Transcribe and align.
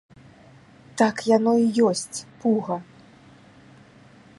Так 1.01 1.15
яно 1.37 1.53
і 1.65 1.69
ёсць, 1.91 2.25
пуга. 2.41 2.75